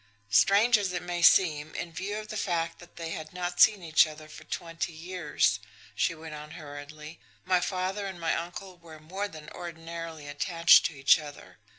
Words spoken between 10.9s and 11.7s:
each other.